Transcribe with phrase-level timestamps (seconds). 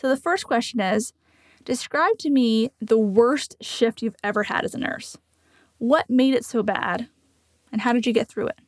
[0.00, 1.12] So the first question is
[1.64, 5.18] Describe to me the worst shift you've ever had as a nurse.
[5.76, 7.08] What made it so bad?
[7.70, 8.58] And how did you get through it?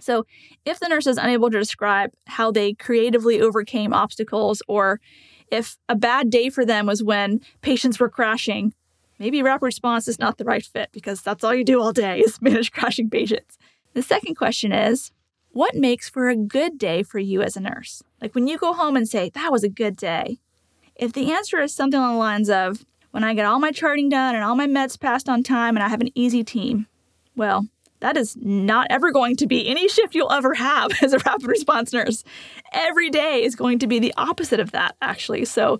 [0.00, 0.24] So,
[0.64, 5.00] if the nurse is unable to describe how they creatively overcame obstacles, or
[5.50, 8.72] if a bad day for them was when patients were crashing,
[9.18, 12.20] maybe rapid response is not the right fit because that's all you do all day
[12.20, 13.58] is manage crashing patients.
[13.92, 15.12] The second question is
[15.50, 18.02] what makes for a good day for you as a nurse?
[18.20, 20.40] Like when you go home and say, that was a good day.
[20.96, 24.08] If the answer is something along the lines of, when I get all my charting
[24.08, 26.86] done and all my meds passed on time and I have an easy team,
[27.36, 27.66] well,
[28.00, 31.46] that is not ever going to be any shift you'll ever have as a rapid
[31.46, 32.22] response nurse.
[32.72, 35.44] Every day is going to be the opposite of that, actually.
[35.44, 35.78] So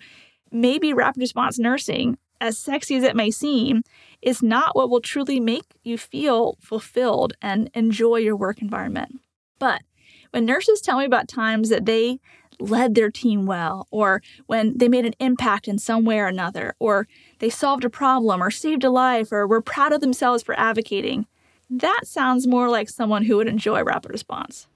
[0.50, 3.82] maybe rapid response nursing, as sexy as it may seem,
[4.22, 9.20] is not what will truly make you feel fulfilled and enjoy your work environment.
[9.58, 9.82] But
[10.30, 12.20] when nurses tell me about times that they
[12.64, 16.74] led their team well, or when they made an impact in some way or another,
[16.78, 17.06] or
[17.38, 21.26] they solved a problem, or saved a life, or were proud of themselves for advocating,
[21.70, 24.66] that sounds more like someone who would enjoy rapid response.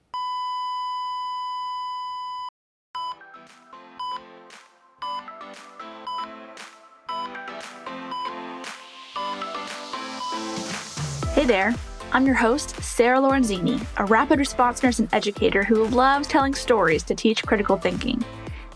[11.33, 11.73] Hey there.
[12.11, 17.03] I'm your host, Sarah Lorenzini, a rapid response nurse and educator who loves telling stories
[17.03, 18.25] to teach critical thinking.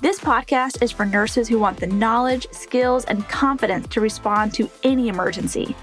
[0.02, 4.70] This podcast is for nurses who want the knowledge, skills, and confidence to respond to
[4.84, 5.76] any emergency.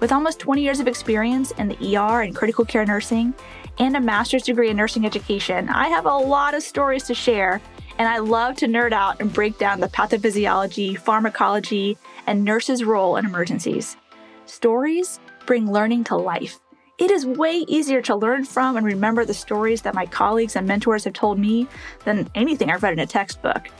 [0.00, 3.32] With almost 20 years of experience in the ER and critical care nursing,
[3.78, 7.62] and a master's degree in nursing education, I have a lot of stories to share,
[7.96, 11.96] and I love to nerd out and break down the pathophysiology, pharmacology,
[12.26, 13.96] and nurses' role in emergencies.
[14.44, 16.58] Stories bring learning to life
[17.02, 20.68] it is way easier to learn from and remember the stories that my colleagues and
[20.68, 21.66] mentors have told me
[22.04, 23.70] than anything I've read in a textbook.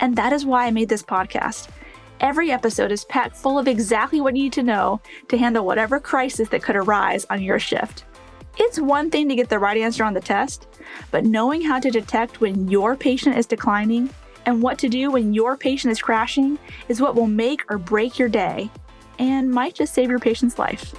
[0.00, 1.68] And that is why I made this podcast.
[2.18, 6.00] Every episode is packed full of exactly what you need to know to handle whatever
[6.00, 8.04] crisis that could arise on your shift.
[8.56, 10.66] It's one thing to get the right answer on the test,
[11.12, 14.10] but knowing how to detect when your patient is declining
[14.44, 16.58] and what to do when your patient is crashing
[16.88, 18.68] is what will make or break your day
[19.20, 20.92] and might just save your patient's life.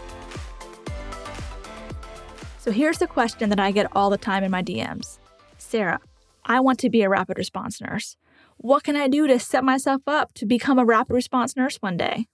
[2.64, 5.20] So here's the question that I get all the time in my DMs
[5.58, 6.00] Sarah,
[6.46, 8.16] I want to be a rapid response nurse.
[8.56, 11.98] What can I do to set myself up to become a rapid response nurse one
[11.98, 12.28] day?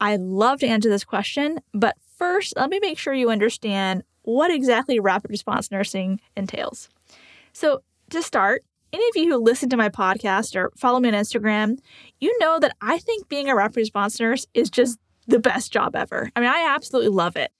[0.00, 4.50] I'd love to answer this question, but first, let me make sure you understand what
[4.50, 6.88] exactly rapid response nursing entails.
[7.52, 8.64] So, to start,
[8.94, 11.78] any of you who listen to my podcast or follow me on Instagram,
[12.20, 15.94] you know that I think being a rapid response nurse is just the best job
[15.94, 16.30] ever.
[16.34, 17.52] I mean, I absolutely love it.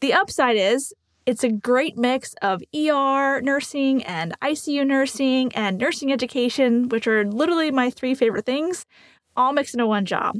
[0.00, 0.92] The upside is
[1.26, 7.24] it's a great mix of ER nursing and ICU nursing and nursing education, which are
[7.24, 8.84] literally my three favorite things,
[9.36, 10.36] all mixed into one job.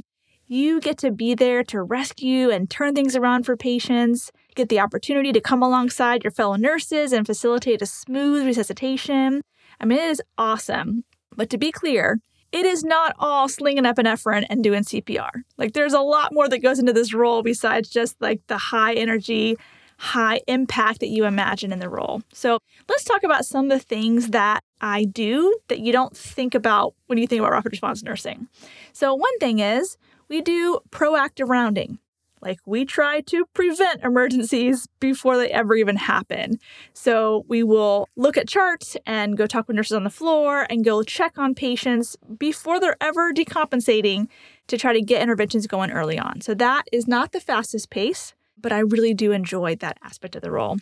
[0.47, 4.79] You get to be there to rescue and turn things around for patients, get the
[4.79, 9.41] opportunity to come alongside your fellow nurses and facilitate a smooth resuscitation.
[9.79, 11.03] I mean, it is awesome.
[11.35, 12.19] But to be clear,
[12.51, 15.31] it is not all slinging epinephrine and doing CPR.
[15.57, 18.93] Like, there's a lot more that goes into this role besides just like the high
[18.93, 19.57] energy
[19.97, 22.21] high impact that you imagine in the role.
[22.33, 26.53] So let's talk about some of the things that I do that you don't think
[26.53, 28.47] about when you think about rapid response nursing.
[28.93, 29.97] So, one thing is
[30.27, 31.99] we do proactive rounding.
[32.41, 36.59] Like we try to prevent emergencies before they ever even happen.
[36.93, 40.85] So we will look at charts and go talk with nurses on the floor and
[40.85, 44.27] go check on patients before they're ever decompensating
[44.67, 46.41] to try to get interventions going early on.
[46.41, 50.41] So that is not the fastest pace but I really do enjoy that aspect of
[50.41, 50.77] the role.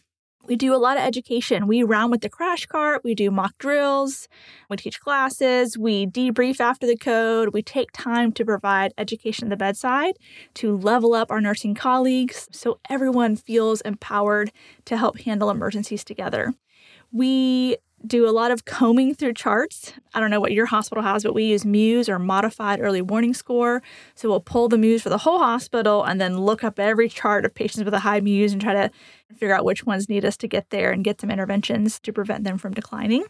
[0.46, 1.68] We do a lot of education.
[1.68, 4.28] We round with the crash cart, we do mock drills,
[4.70, 9.52] we teach classes, we debrief after the code, we take time to provide education at
[9.52, 10.18] the bedside
[10.56, 14.52] to level up our nursing colleagues so everyone feels empowered
[14.84, 16.54] to help handle emergencies together.
[17.14, 19.94] We do a lot of combing through charts.
[20.14, 23.34] I don't know what your hospital has, but we use MEWS or modified early warning
[23.34, 23.82] score.
[24.16, 27.46] So we'll pull the MEWS for the whole hospital and then look up every chart
[27.46, 28.92] of patients with a high MEWS and try to
[29.34, 32.44] figure out which ones need us to get there and get some interventions to prevent
[32.44, 33.24] them from declining.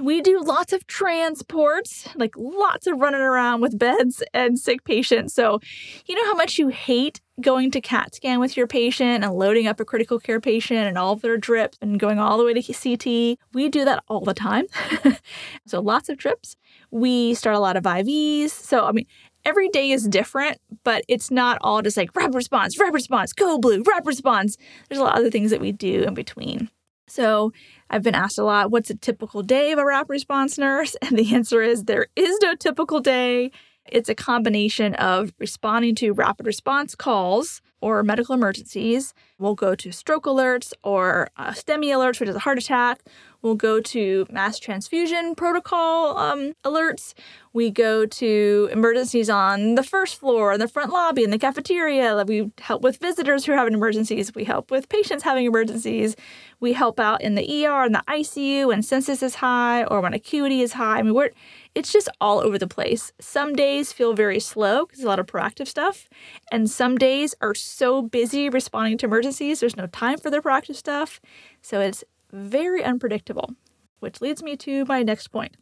[0.00, 5.34] We do lots of transports, like lots of running around with beds and sick patients.
[5.34, 5.60] So,
[6.06, 9.66] you know how much you hate going to CAT scan with your patient and loading
[9.66, 12.54] up a critical care patient and all of their drips and going all the way
[12.54, 13.38] to CT.
[13.52, 14.66] We do that all the time.
[15.66, 16.56] so, lots of trips.
[16.90, 18.50] We start a lot of IVs.
[18.50, 19.06] So, I mean,
[19.44, 23.58] every day is different, but it's not all just like rapid response, rapid response, go
[23.58, 24.56] blue, rapid response.
[24.88, 26.70] There's a lot of other things that we do in between.
[27.10, 27.52] So
[27.90, 30.96] I've been asked a lot, what's a typical day of a rapid response nurse?
[31.02, 33.50] And the answer is there is no typical day.
[33.86, 39.14] It's a combination of responding to rapid response calls or medical emergencies.
[39.38, 43.00] We'll go to stroke alerts or uh, STEMI alerts, which is a heart attack.
[43.42, 47.14] We'll go to mass transfusion protocol um, alerts.
[47.52, 52.24] We go to emergencies on the first floor, in the front lobby, in the cafeteria.
[52.24, 54.32] We help with visitors who are having emergencies.
[54.34, 56.14] We help with patients having emergencies.
[56.60, 60.14] We help out in the ER and the ICU when census is high or when
[60.14, 60.98] acuity is high.
[60.98, 61.30] I mean, we're
[61.74, 63.12] it's just all over the place.
[63.20, 66.08] Some days feel very slow because a lot of proactive stuff,
[66.50, 70.74] and some days are so busy responding to emergencies, there's no time for the proactive
[70.74, 71.20] stuff.
[71.62, 72.02] So it's
[72.32, 73.54] very unpredictable,
[74.00, 75.56] which leads me to my next point.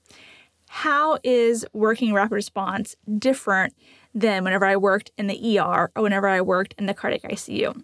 [0.69, 3.75] How is working rapid response different
[4.15, 7.83] than whenever I worked in the ER or whenever I worked in the cardiac ICU?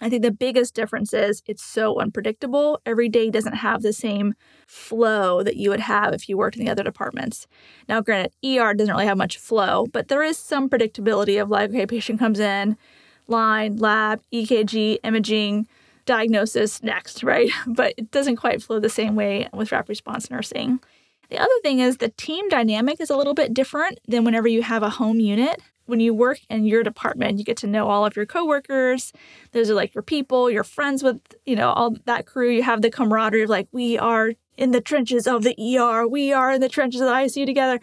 [0.00, 2.80] I think the biggest difference is it's so unpredictable.
[2.84, 4.34] Every day doesn't have the same
[4.66, 7.46] flow that you would have if you worked in the other departments.
[7.88, 11.70] Now, granted, ER doesn't really have much flow, but there is some predictability of like,
[11.70, 12.76] okay, patient comes in,
[13.28, 15.68] line, lab, EKG, imaging,
[16.04, 17.50] diagnosis, next, right?
[17.66, 20.80] But it doesn't quite flow the same way with rapid response nursing.
[21.30, 24.62] The other thing is the team dynamic is a little bit different than whenever you
[24.62, 28.06] have a home unit when you work in your department, you get to know all
[28.06, 29.12] of your coworkers.
[29.52, 32.50] Those are like your people, you're friends with, you know, all that crew.
[32.50, 36.32] You have the camaraderie of like, we are in the trenches of the ER, we
[36.32, 37.80] are in the trenches of the ICU together.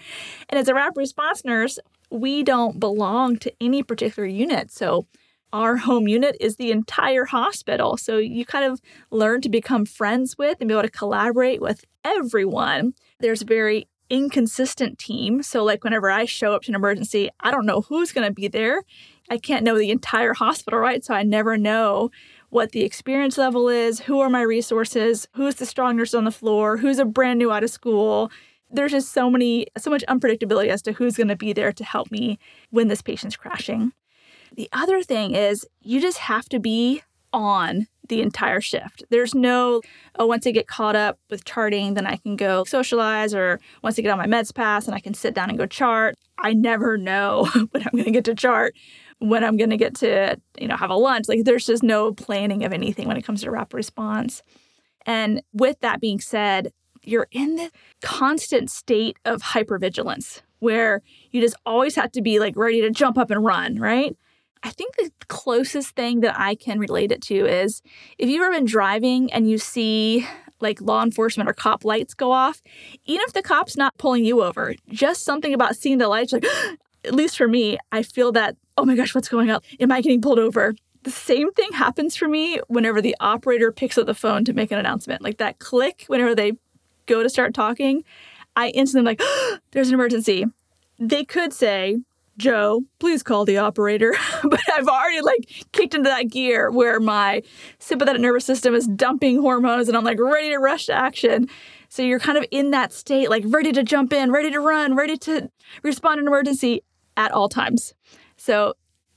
[0.49, 1.79] And as a rapid response nurse,
[2.09, 4.71] we don't belong to any particular unit.
[4.71, 5.05] So
[5.53, 7.97] our home unit is the entire hospital.
[7.97, 11.85] So you kind of learn to become friends with and be able to collaborate with
[12.03, 12.93] everyone.
[13.19, 15.41] There's a very inconsistent team.
[15.41, 18.33] So, like, whenever I show up to an emergency, I don't know who's going to
[18.33, 18.83] be there.
[19.29, 21.03] I can't know the entire hospital, right?
[21.03, 22.11] So, I never know
[22.49, 26.31] what the experience level is, who are my resources, who's the strong nurse on the
[26.31, 28.29] floor, who's a brand new out of school.
[28.69, 31.83] There's just so many, so much unpredictability as to who's going to be there to
[31.85, 32.37] help me
[32.69, 33.93] when this patient's crashing.
[34.51, 37.01] The other thing is, you just have to be
[37.33, 39.03] on the entire shift.
[39.09, 39.81] There's no,
[40.19, 43.97] oh, once I get caught up with charting, then I can go socialize, or once
[43.97, 46.15] I get on my meds pass and I can sit down and go chart.
[46.37, 48.75] I never know when I'm going to get to chart,
[49.19, 51.29] when I'm going to get to, you know, have a lunch.
[51.29, 54.43] Like there's just no planning of anything when it comes to rapid response.
[55.05, 57.71] And with that being said, you're in this
[58.01, 61.01] constant state of hypervigilance where
[61.31, 64.15] you just always have to be like ready to jump up and run, right?
[64.63, 67.81] I think the closest thing that I can relate it to is
[68.17, 70.27] if you've ever been driving and you see
[70.59, 72.61] like law enforcement or cop lights go off,
[73.05, 76.45] even if the cop's not pulling you over, just something about seeing the lights, like,
[77.05, 79.61] at least for me, I feel that, oh my gosh, what's going on?
[79.79, 80.75] Am I getting pulled over?
[81.03, 84.71] The same thing happens for me whenever the operator picks up the phone to make
[84.71, 85.23] an announcement.
[85.23, 86.53] Like that click whenever they
[87.07, 88.03] go to start talking,
[88.55, 89.21] I instantly like,
[89.71, 90.45] there's an emergency.
[90.99, 91.97] They could say,
[92.41, 94.15] Joe, please call the operator.
[94.43, 97.43] but I've already like kicked into that gear where my
[97.77, 101.47] sympathetic nervous system is dumping hormones and I'm like ready to rush to action.
[101.87, 104.95] So you're kind of in that state, like ready to jump in, ready to run,
[104.95, 105.51] ready to
[105.83, 106.81] respond to an emergency
[107.15, 107.93] at all times.
[108.37, 108.73] So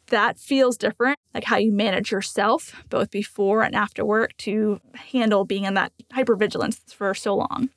[0.09, 4.81] that feels different, like how you manage yourself both before and after work to
[5.13, 7.71] handle being in that hypervigilance for so long.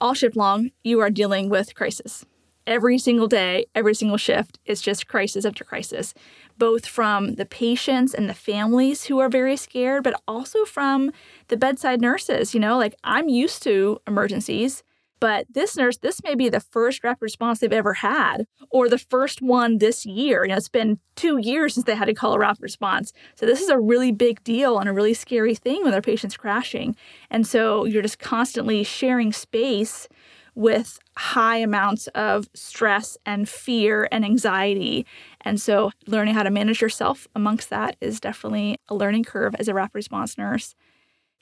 [0.00, 2.24] All shift long, you are dealing with crisis
[2.66, 6.14] every single day, every single shift is just crisis after crisis,
[6.58, 11.10] both from the patients and the families who are very scared, but also from
[11.48, 12.54] the bedside nurses.
[12.54, 14.82] You know, like I'm used to emergencies,
[15.20, 18.98] but this nurse, this may be the first rapid response they've ever had, or the
[18.98, 20.44] first one this year.
[20.44, 23.12] You know, it's been two years since they had to call a rapid response.
[23.34, 26.36] So this is a really big deal and a really scary thing when their patient's
[26.36, 26.94] crashing.
[27.30, 30.08] And so you're just constantly sharing space
[30.54, 35.06] with high amounts of stress and fear and anxiety.
[35.42, 39.68] And so, learning how to manage yourself amongst that is definitely a learning curve as
[39.68, 40.74] a rapid response nurse.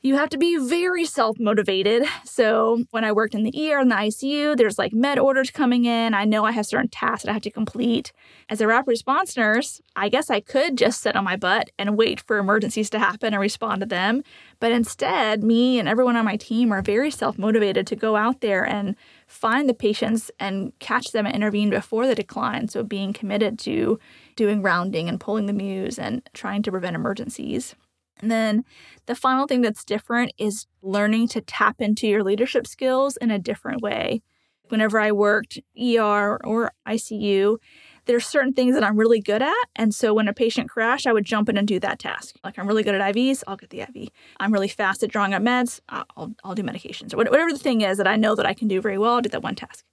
[0.04, 2.02] You have to be very self motivated.
[2.24, 5.84] So, when I worked in the ER and the ICU, there's like med orders coming
[5.84, 6.12] in.
[6.12, 8.10] I know I have certain tasks that I have to complete.
[8.48, 11.96] As a rapid response nurse, I guess I could just sit on my butt and
[11.96, 14.24] wait for emergencies to happen and respond to them.
[14.58, 18.40] But instead, me and everyone on my team are very self motivated to go out
[18.40, 18.96] there and
[19.28, 22.66] find the patients and catch them and intervene before the decline.
[22.66, 24.00] So, being committed to
[24.34, 27.76] doing rounding and pulling the MEWS and trying to prevent emergencies.
[28.22, 28.64] And then
[29.06, 33.38] the final thing that's different is learning to tap into your leadership skills in a
[33.38, 34.22] different way.
[34.68, 37.58] Whenever I worked ER or ICU,
[38.06, 39.64] there's certain things that I'm really good at.
[39.76, 42.36] And so when a patient crashed, I would jump in and do that task.
[42.42, 44.08] Like I'm really good at IVs, I'll get the IV.
[44.40, 47.12] I'm really fast at drawing up meds, I'll, I'll do medications.
[47.12, 49.20] Or whatever the thing is that I know that I can do very well, I'll
[49.20, 49.84] do that one task.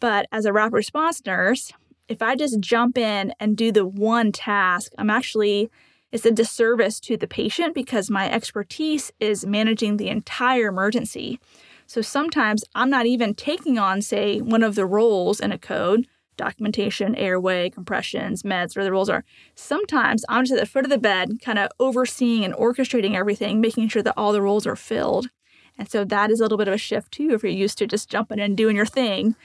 [0.00, 1.72] But as a rapid response nurse,
[2.08, 5.70] if I just jump in and do the one task, I'm actually,
[6.10, 11.38] it's a disservice to the patient because my expertise is managing the entire emergency.
[11.86, 16.06] So sometimes I'm not even taking on, say, one of the roles in a code
[16.38, 19.24] documentation, airway, compressions, meds, whatever the roles are.
[19.56, 23.60] Sometimes I'm just at the foot of the bed, kind of overseeing and orchestrating everything,
[23.60, 25.28] making sure that all the roles are filled.
[25.76, 27.30] And so that is a little bit of a shift too.
[27.32, 29.36] If you're used to just jumping in and doing your thing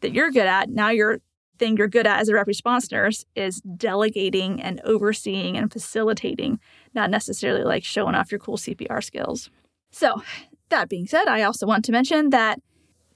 [0.00, 1.20] that you're good at, now your
[1.58, 6.60] thing you're good at as a rep response nurse is delegating and overseeing and facilitating,
[6.94, 9.50] not necessarily like showing off your cool CPR skills.
[9.90, 10.22] So,
[10.68, 12.60] that being said, I also want to mention that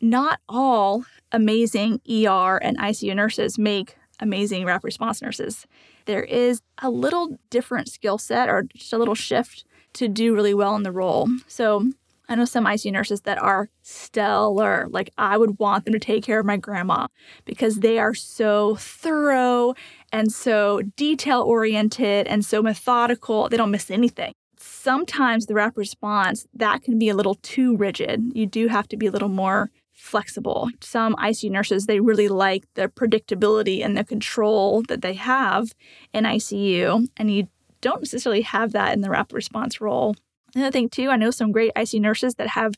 [0.00, 5.66] not all amazing ER and ICU nurses make amazing rapid response nurses.
[6.06, 10.54] There is a little different skill set or just a little shift to do really
[10.54, 11.28] well in the role.
[11.47, 11.90] So
[12.31, 14.87] I know some ICU nurses that are stellar.
[14.89, 17.09] Like I would want them to take care of my grandma
[17.45, 19.75] because they are so thorough
[20.13, 23.49] and so detail oriented and so methodical.
[23.49, 24.33] They don't miss anything.
[24.57, 28.31] Sometimes the rapid response that can be a little too rigid.
[28.33, 30.71] You do have to be a little more flexible.
[30.81, 35.73] Some ICU nurses, they really like the predictability and the control that they have
[36.15, 37.49] in ICU, and you
[37.81, 40.15] don't necessarily have that in the rapid response role.
[40.54, 42.75] Another thing too, I know some great ICU nurses that have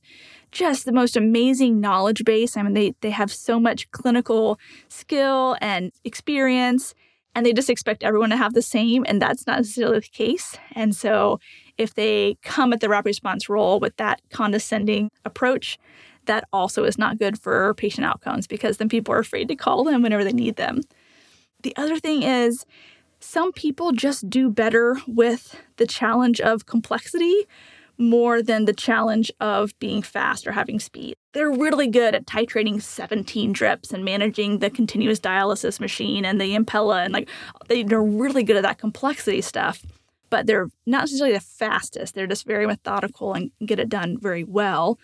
[0.51, 2.57] just the most amazing knowledge base.
[2.57, 6.95] I mean, they they have so much clinical skill and experience,
[7.35, 10.57] and they just expect everyone to have the same, and that's not necessarily the case.
[10.73, 11.41] And so,
[11.79, 15.79] if they come at the rapid response role with that condescending approach,
[16.27, 19.85] that also is not good for patient outcomes because then people are afraid to call
[19.85, 20.81] them whenever they need them.
[21.63, 22.65] The other thing is,
[23.23, 27.47] some people just do better with the challenge of complexity
[27.99, 31.15] more than the challenge of being fast or having speed.
[31.33, 36.57] They're really good at titrating 17 drips and managing the continuous dialysis machine and the
[36.57, 37.29] Impella and like
[37.69, 39.85] they're really good at that complexity stuff.
[40.31, 42.15] But they're not necessarily the fastest.
[42.15, 44.99] They're just very methodical and get it done very well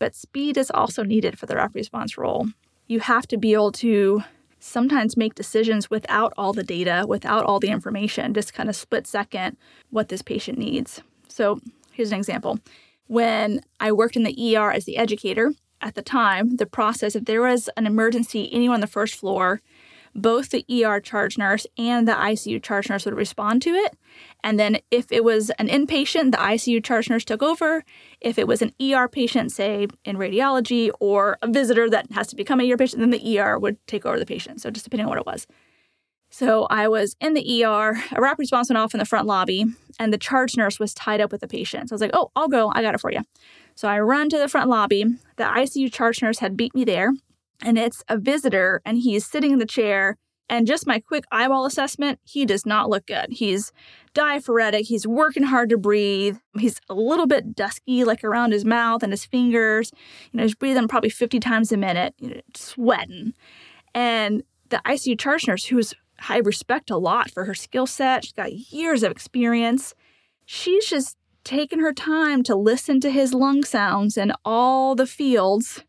[0.00, 2.48] but speed is also needed for the rapid response role.
[2.88, 4.24] You have to be able to
[4.60, 9.06] sometimes make decisions without all the data, without all the information, just kind of split
[9.06, 9.56] second
[9.90, 11.02] what this patient needs.
[11.28, 11.60] So
[11.92, 12.60] here's an example.
[13.06, 17.24] When I worked in the ER as the educator, at the time, the process, if
[17.24, 19.62] there was an emergency anywhere on the first floor,
[20.14, 23.96] both the ER charge nurse and the ICU charge nurse would respond to it.
[24.42, 27.84] And then if it was an inpatient, the ICU charge nurse took over.
[28.20, 32.36] If it was an ER patient, say in radiology, or a visitor that has to
[32.36, 34.60] become an ER patient, then the ER would take over the patient.
[34.60, 35.46] So just depending on what it was.
[36.32, 39.66] So I was in the ER, a rapid response went off in the front lobby,
[39.98, 41.88] and the charge nurse was tied up with the patient.
[41.88, 43.20] So I was like, oh, I'll go, I got it for you.
[43.74, 45.04] So I run to the front lobby.
[45.36, 47.12] The ICU charge nurse had beat me there
[47.62, 50.16] and it's a visitor and he's sitting in the chair
[50.48, 53.26] and just my quick eyeball assessment he does not look good.
[53.30, 53.72] He's
[54.12, 59.04] diaphoretic he's working hard to breathe he's a little bit dusky like around his mouth
[59.04, 59.92] and his fingers
[60.32, 63.34] you know he's breathing probably 50 times a minute you know, sweating.
[63.94, 65.94] And the icu charge nurse who's
[66.28, 69.94] i respect a lot for her skill set she's got years of experience
[70.44, 75.84] she's just taking her time to listen to his lung sounds and all the fields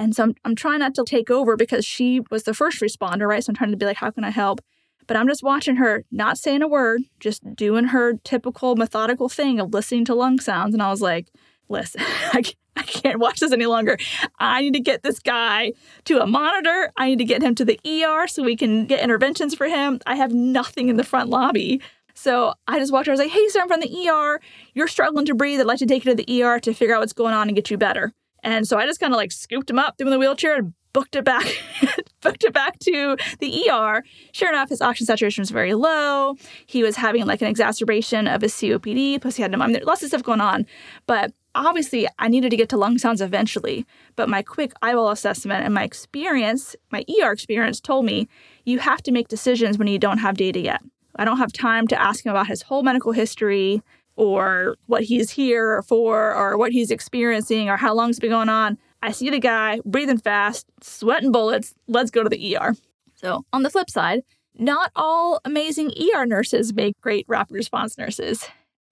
[0.00, 3.28] and so I'm, I'm trying not to take over because she was the first responder,
[3.28, 3.44] right?
[3.44, 4.62] So I'm trying to be like, how can I help?
[5.06, 9.60] But I'm just watching her, not saying a word, just doing her typical methodical thing
[9.60, 10.72] of listening to lung sounds.
[10.72, 11.28] And I was like,
[11.68, 12.00] listen,
[12.32, 12.42] I,
[12.76, 13.98] I can't watch this any longer.
[14.38, 15.72] I need to get this guy
[16.06, 16.90] to a monitor.
[16.96, 20.00] I need to get him to the ER so we can get interventions for him.
[20.06, 21.82] I have nothing in the front lobby.
[22.14, 23.12] So I just walked her.
[23.12, 24.40] I was like, hey, sir, I'm from the ER.
[24.72, 25.60] You're struggling to breathe.
[25.60, 27.54] I'd like to take you to the ER to figure out what's going on and
[27.54, 28.14] get you better.
[28.42, 30.56] And so I just kind of like scooped him up, threw him in the wheelchair,
[30.56, 31.46] and booked it back,
[32.20, 34.02] booked it back to the ER.
[34.32, 36.36] Sure enough, his oxygen saturation was very low.
[36.66, 39.20] He was having like an exacerbation of his COPD.
[39.20, 39.84] Plus, he had pneumonia.
[39.84, 40.66] Lots of stuff going on,
[41.06, 43.86] but obviously, I needed to get to lung sounds eventually.
[44.16, 48.28] But my quick eyeball assessment and my experience, my ER experience, told me
[48.64, 50.82] you have to make decisions when you don't have data yet.
[51.16, 53.82] I don't have time to ask him about his whole medical history
[54.16, 58.48] or what he's here for or what he's experiencing or how long it's been going
[58.48, 58.78] on.
[59.02, 61.74] I see the guy breathing fast, sweating bullets.
[61.88, 62.74] Let's go to the ER.
[63.14, 64.22] So, on the flip side,
[64.58, 68.46] not all amazing ER nurses make great rapid response nurses.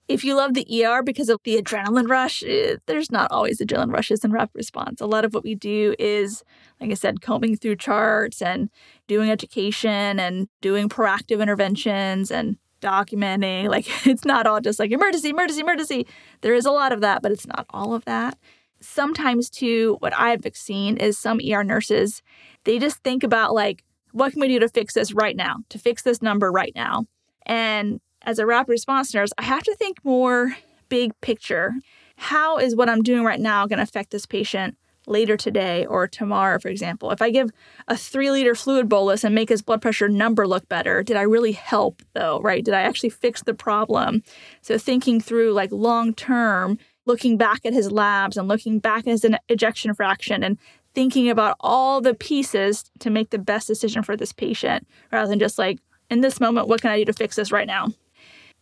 [0.09, 3.61] If you love the ER because of the adrenaline rush, it, eh, there's not always
[3.61, 5.03] adrenaline rushes in rapid response.
[5.03, 6.43] A lot of what we do is,
[6.81, 8.71] like I said, combing through charts and
[9.07, 13.69] doing education and doing proactive interventions and documenting.
[13.69, 16.07] Like it's not all just like emergency, emergency, emergency.
[16.41, 18.39] There is a lot of that, but it's not all of that.
[18.81, 22.23] Sometimes, too, what I've seen is some ER nurses,
[22.63, 23.83] they just think about like,
[24.13, 27.05] what can we do to fix this right now, to fix this number right now?
[27.45, 30.57] And as a rapid response nurse, I have to think more
[30.89, 31.73] big picture.
[32.17, 34.77] How is what I'm doing right now going to affect this patient
[35.09, 37.11] later today or tomorrow, for example?
[37.11, 37.51] If I give
[37.87, 41.23] a three liter fluid bolus and make his blood pressure number look better, did I
[41.23, 42.65] really help though, right?
[42.65, 44.23] Did I actually fix the problem?
[44.63, 49.13] So thinking through like long term, looking back at his labs and looking back at
[49.13, 50.59] his ejection fraction and
[50.95, 55.39] thinking about all the pieces to make the best decision for this patient rather than
[55.39, 55.79] just like,
[56.11, 57.89] in this moment, what can I do to fix this right now?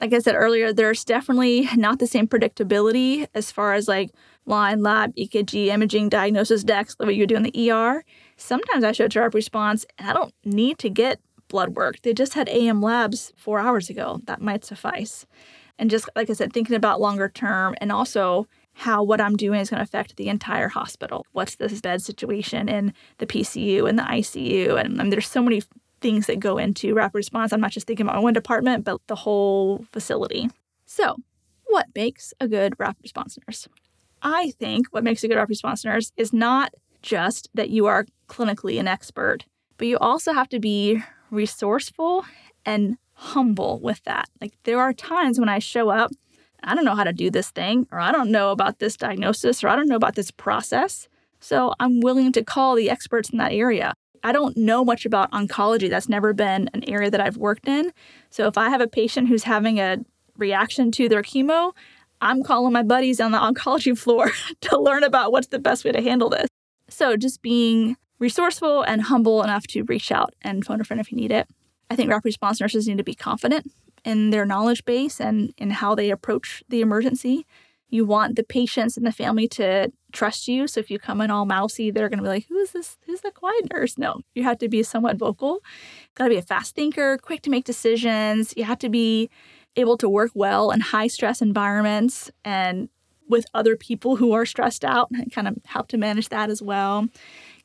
[0.00, 4.10] Like I said earlier, there's definitely not the same predictability as far as like
[4.44, 8.04] line, lab, EKG, imaging, diagnosis, DEX, what you do in the ER.
[8.36, 12.02] Sometimes I show a sharp response and I don't need to get blood work.
[12.02, 14.20] They just had AM labs four hours ago.
[14.24, 15.26] That might suffice.
[15.78, 19.60] And just like I said, thinking about longer term and also how what I'm doing
[19.60, 21.24] is going to affect the entire hospital.
[21.32, 24.78] What's this bed situation in the PCU and the ICU?
[24.78, 25.62] And, and there's so many
[26.00, 27.52] things that go into rapid response.
[27.52, 30.48] I'm not just thinking about one department, but the whole facility.
[30.84, 31.16] So,
[31.66, 33.68] what makes a good rapid response nurse?
[34.22, 36.72] I think what makes a good rapid response nurse is not
[37.02, 39.44] just that you are clinically an expert,
[39.78, 42.24] but you also have to be resourceful
[42.64, 44.28] and humble with that.
[44.40, 46.10] Like, there are times when I show up,
[46.62, 49.62] I don't know how to do this thing, or I don't know about this diagnosis,
[49.62, 51.08] or I don't know about this process.
[51.40, 53.94] So I'm willing to call the experts in that area.
[54.26, 55.88] I don't know much about oncology.
[55.88, 57.92] That's never been an area that I've worked in.
[58.30, 59.98] So if I have a patient who's having a
[60.36, 61.72] reaction to their chemo,
[62.20, 65.92] I'm calling my buddies on the oncology floor to learn about what's the best way
[65.92, 66.48] to handle this.
[66.88, 71.12] So just being resourceful and humble enough to reach out and phone a friend if
[71.12, 71.46] you need it.
[71.88, 73.70] I think rapid response nurses need to be confident
[74.04, 77.46] in their knowledge base and in how they approach the emergency.
[77.88, 80.66] You want the patients and the family to trust you.
[80.66, 82.96] So if you come in all mousy, they're going to be like, who is this?
[83.06, 83.96] Who's the quiet nurse?
[83.96, 85.60] No, you have to be somewhat vocal.
[86.14, 88.52] Got to be a fast thinker, quick to make decisions.
[88.56, 89.30] You have to be
[89.76, 92.88] able to work well in high stress environments and
[93.28, 96.62] with other people who are stressed out and kind of help to manage that as
[96.62, 97.06] well.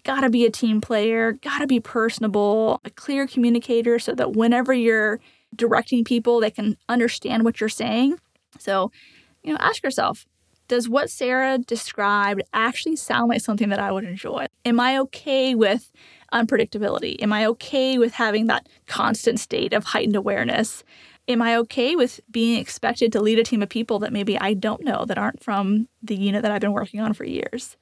[0.04, 4.34] Got to be a team player, got to be personable, a clear communicator so that
[4.34, 5.20] whenever you're
[5.56, 8.18] directing people, they can understand what you're saying.
[8.58, 8.92] So
[9.44, 10.26] you know, ask yourself,
[10.68, 14.46] does what Sarah described actually sound like something that I would enjoy?
[14.64, 15.92] Am I okay with
[16.32, 17.22] unpredictability?
[17.22, 20.84] Am I okay with having that constant state of heightened awareness?
[21.28, 24.54] Am I okay with being expected to lead a team of people that maybe I
[24.54, 27.76] don't know that aren't from the unit that I've been working on for years?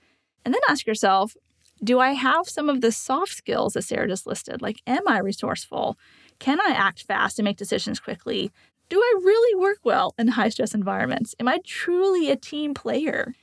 [0.44, 1.36] And then ask yourself,
[1.84, 4.62] do I have some of the soft skills that Sarah just listed?
[4.62, 5.98] Like, am I resourceful?
[6.40, 8.52] Can I act fast and make decisions quickly?
[8.90, 11.36] Do I really work well in high stress environments?
[11.40, 13.34] Am I truly a team player?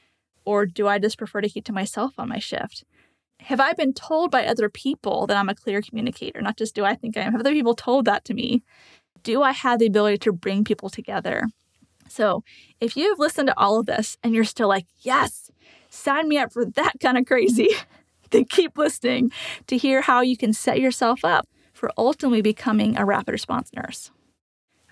[0.44, 2.84] Or do I just prefer to keep to myself on my shift?
[3.40, 6.40] Have I been told by other people that I'm a clear communicator?
[6.40, 7.32] Not just do I think I am.
[7.32, 8.62] Have other people told that to me?
[9.22, 11.44] Do I have the ability to bring people together?
[12.08, 12.42] So,
[12.80, 15.50] if you have listened to all of this and you're still like, yes,
[15.90, 17.70] sign me up for that kind of crazy,
[18.30, 19.30] then keep listening
[19.66, 24.10] to hear how you can set yourself up for ultimately becoming a rapid response nurse.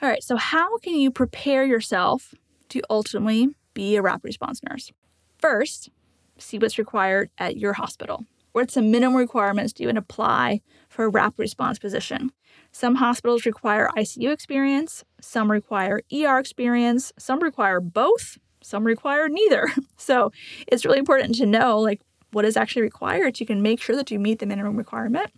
[0.05, 2.35] All right, so how can you prepare yourself
[2.69, 4.93] to ultimately be a rapid response nurse?
[5.39, 5.89] First,
[6.37, 8.27] see what's required at your hospital.
[8.53, 12.33] What's the minimum requirements do you apply for a rapid response position?
[12.71, 19.71] Some hospitals require ICU experience, some require ER experience, some require both, some require neither.
[19.97, 20.33] So
[20.67, 23.97] it's really important to know like what is actually required so you can make sure
[23.97, 25.31] that you meet the minimum requirement.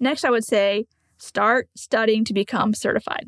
[0.00, 0.86] Next, I would say
[1.18, 3.26] start studying to become certified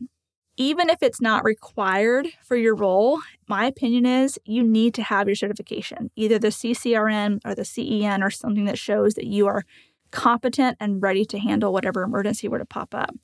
[0.58, 5.28] even if it's not required for your role, my opinion is you need to have
[5.28, 9.64] your certification, either the CCRN or the CEN or something that shows that you are
[10.10, 13.14] competent and ready to handle whatever emergency were to pop up.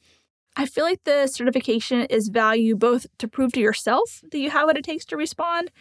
[0.56, 4.66] I feel like the certification is value both to prove to yourself that you have
[4.66, 5.72] what it takes to respond,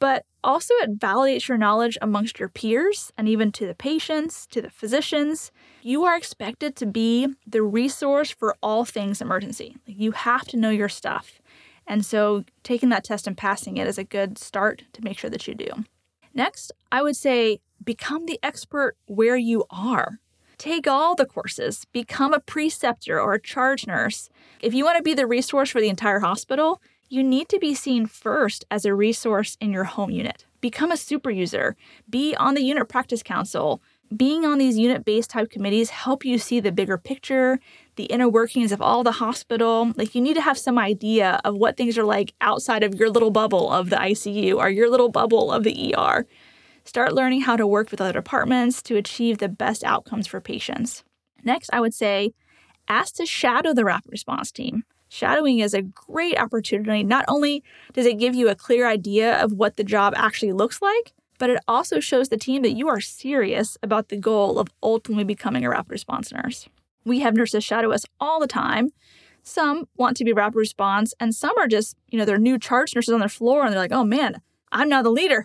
[0.00, 4.60] but also it validates your knowledge amongst your peers and even to the patients, to
[4.60, 5.52] the physicians.
[5.82, 9.76] You are expected to be the resource for all things emergency.
[9.86, 11.40] You have to know your stuff.
[11.86, 15.30] And so taking that test and passing it is a good start to make sure
[15.30, 15.84] that you do.
[16.32, 20.18] Next, I would say become the expert where you are.
[20.56, 24.28] Take all the courses, become a preceptor or a charge nurse.
[24.60, 27.74] If you want to be the resource for the entire hospital, you need to be
[27.74, 30.46] seen first as a resource in your home unit.
[30.60, 31.76] Become a super user,
[32.08, 33.82] be on the unit practice council.
[34.16, 37.58] Being on these unit based type committees help you see the bigger picture,
[37.96, 39.92] the inner workings of all the hospital.
[39.96, 43.10] Like you need to have some idea of what things are like outside of your
[43.10, 46.26] little bubble of the ICU or your little bubble of the ER.
[46.84, 51.02] Start learning how to work with other departments to achieve the best outcomes for patients.
[51.42, 52.32] Next, I would say
[52.88, 54.84] ask to shadow the rapid response team.
[55.12, 57.02] Shadowing is a great opportunity.
[57.02, 60.80] Not only does it give you a clear idea of what the job actually looks
[60.80, 64.68] like, but it also shows the team that you are serious about the goal of
[64.84, 66.68] ultimately becoming a rapid response nurse.
[67.04, 68.90] We have nurses shadow us all the time.
[69.42, 72.94] Some want to be rapid response, and some are just, you know, they're new charge
[72.94, 75.44] nurses on their floor and they're like, oh man, I'm now the leader.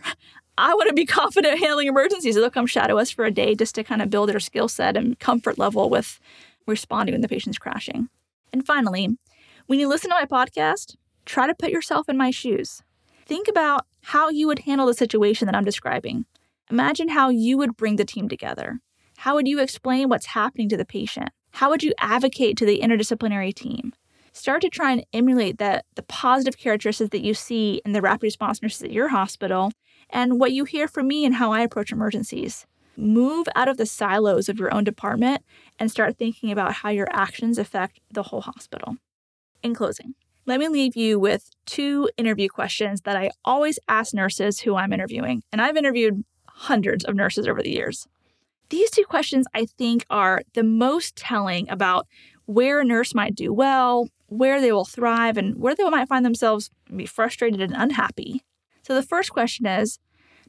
[0.60, 2.36] I want to be confident handling emergencies.
[2.36, 4.68] So they'll come shadow us for a day just to kind of build their skill
[4.68, 6.20] set and comfort level with
[6.68, 8.10] responding when the patient's crashing.
[8.54, 9.18] And finally,
[9.68, 12.84] when you listen to my podcast, try to put yourself in my shoes.
[13.26, 16.26] Think about how you would handle the situation that I'm describing.
[16.70, 18.80] Imagine how you would bring the team together.
[19.18, 21.30] How would you explain what's happening to the patient?
[21.52, 23.94] How would you advocate to the interdisciplinary team?
[24.34, 28.24] Start to try and emulate that the positive characteristics that you see in the rapid
[28.24, 29.72] response nurses at your hospital
[30.12, 32.68] and what you hear from me and how I approach emergencies.
[32.98, 35.44] Move out of the silos of your own department
[35.80, 38.98] and start thinking about how your actions affect the whole hospital.
[39.66, 40.14] In closing,
[40.46, 44.94] let me leave you with two interview questions that I always ask nurses who I'm
[44.94, 45.42] interviewing.
[45.52, 48.08] And I've interviewed hundreds of nurses over the years.
[48.70, 52.06] These two questions, I think, are the most telling about
[52.46, 56.24] where a nurse might do well, where they will thrive, and where they might find
[56.24, 58.44] themselves be frustrated and unhappy.
[58.84, 59.98] So the first question is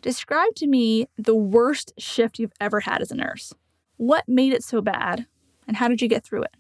[0.03, 3.55] Describe to me the worst shift you've ever had as a nurse.
[3.97, 5.25] What made it so bad,
[5.67, 6.55] and how did you get through it?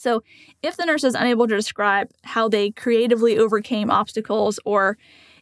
[0.00, 0.22] So,
[0.62, 4.96] if the nurse is unable to describe how they creatively overcame obstacles, or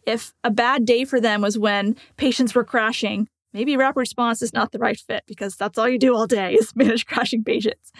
[0.06, 4.52] if a bad day for them was when patients were crashing, maybe rapid response is
[4.52, 7.92] not the right fit because that's all you do all day is manage crashing patients.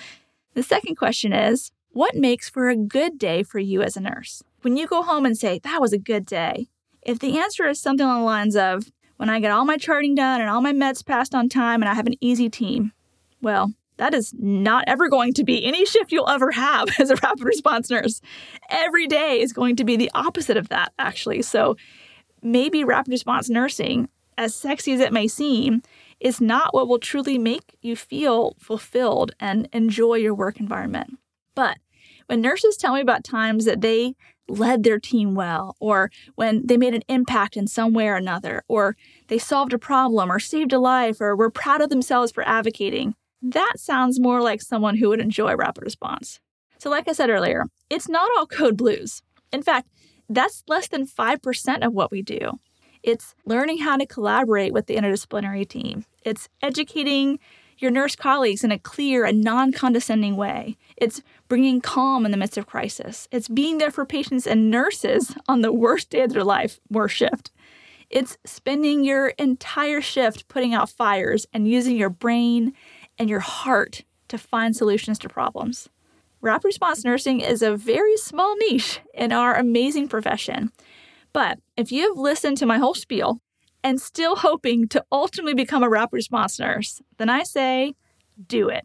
[0.54, 4.42] The second question is what makes for a good day for you as a nurse?
[4.62, 6.68] When you go home and say, that was a good day,
[7.02, 10.14] if the answer is something along the lines of, when I get all my charting
[10.14, 12.92] done and all my meds passed on time and I have an easy team,
[13.40, 17.16] well, that is not ever going to be any shift you'll ever have as a
[17.16, 18.20] rapid response nurse.
[18.68, 21.42] Every day is going to be the opposite of that, actually.
[21.42, 21.76] So
[22.42, 25.82] maybe rapid response nursing, as sexy as it may seem,
[26.20, 31.18] is not what will truly make you feel fulfilled and enjoy your work environment.
[31.54, 31.78] But
[32.26, 34.14] when nurses tell me about times that they
[34.48, 38.62] led their team well, or when they made an impact in some way or another,
[38.68, 38.96] or
[39.28, 43.14] they solved a problem or saved a life, or were proud of themselves for advocating,
[43.42, 46.40] that sounds more like someone who would enjoy rapid response.
[46.78, 49.22] So, like I said earlier, it's not all code blues.
[49.52, 49.88] In fact,
[50.28, 52.58] that's less than 5% of what we do.
[53.02, 56.04] It's learning how to collaborate with the interdisciplinary team.
[56.24, 57.38] It's educating
[57.78, 60.76] your nurse colleagues in a clear and non condescending way.
[60.96, 63.28] It's bringing calm in the midst of crisis.
[63.30, 67.16] It's being there for patients and nurses on the worst day of their life, worst
[67.16, 67.52] shift.
[68.08, 72.72] It's spending your entire shift putting out fires and using your brain
[73.18, 75.88] and your heart to find solutions to problems.
[76.40, 80.70] Rapid response nursing is a very small niche in our amazing profession.
[81.32, 83.40] But if you have listened to my whole spiel
[83.82, 87.94] and still hoping to ultimately become a rapid response nurse, then I say
[88.46, 88.84] do it.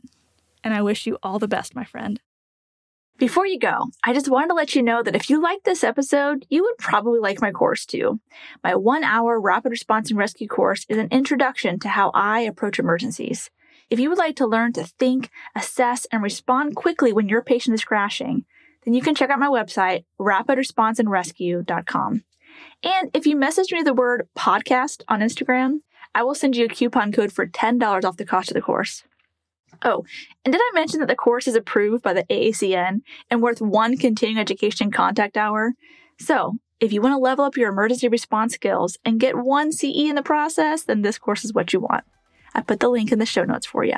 [0.64, 2.20] And I wish you all the best, my friend.
[3.18, 5.84] Before you go, I just wanted to let you know that if you like this
[5.84, 8.20] episode, you would probably like my course too.
[8.64, 12.80] My one hour rapid response and rescue course is an introduction to how I approach
[12.80, 13.52] emergencies.
[13.92, 17.74] If you would like to learn to think, assess, and respond quickly when your patient
[17.74, 18.46] is crashing,
[18.86, 22.24] then you can check out my website, rapidresponseandrescue.com.
[22.84, 25.80] And if you message me the word podcast on Instagram,
[26.16, 29.04] I will send you a coupon code for $10 off the cost of the course.
[29.84, 30.06] Oh,
[30.46, 33.98] and did I mention that the course is approved by the AACN and worth one
[33.98, 35.74] continuing education contact hour?
[36.18, 40.08] So, if you want to level up your emergency response skills and get one CE
[40.08, 42.06] in the process, then this course is what you want.
[42.54, 43.98] I put the link in the show notes for you.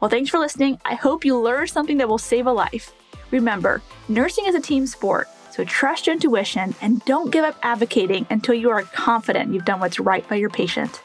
[0.00, 0.78] Well, thanks for listening.
[0.84, 2.92] I hope you learned something that will save a life.
[3.30, 8.26] Remember, nursing is a team sport, so trust your intuition and don't give up advocating
[8.30, 11.02] until you are confident you've done what's right by your patient.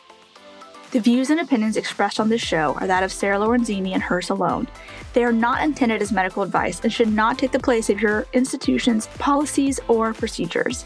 [0.91, 4.29] The views and opinions expressed on this show are that of Sarah Lorenzini and hers
[4.29, 4.67] alone.
[5.13, 8.27] They are not intended as medical advice and should not take the place of your
[8.33, 10.83] institution's policies or procedures.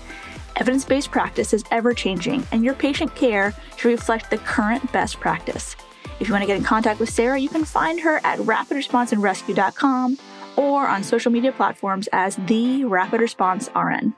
[0.58, 5.20] Evidence based practice is ever changing, and your patient care should reflect the current best
[5.20, 5.76] practice.
[6.20, 10.18] If you want to get in contact with Sarah, you can find her at rapidresponseandrescue.com
[10.56, 14.13] or on social media platforms as the Rapid Response RN.